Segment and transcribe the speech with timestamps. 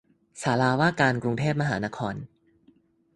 [0.41, 2.15] ศาลาว่าการกรุงเทพมหานคร